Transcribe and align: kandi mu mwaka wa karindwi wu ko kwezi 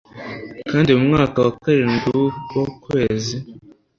kandi 0.69 0.89
mu 0.97 1.03
mwaka 1.11 1.37
wa 1.45 1.51
karindwi 1.61 2.09
wu 2.19 2.27
ko 2.49 2.61
kwezi 2.83 3.35